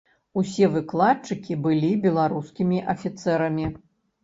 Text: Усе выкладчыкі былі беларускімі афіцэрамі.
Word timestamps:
Усе 0.41 0.69
выкладчыкі 0.75 1.59
былі 1.67 1.91
беларускімі 2.07 2.83
афіцэрамі. 2.97 3.71